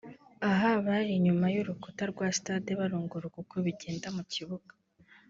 [0.49, 4.73] aha bari inyuma y’urukuta rwa stade barunguruka uko bigenda mu kibuga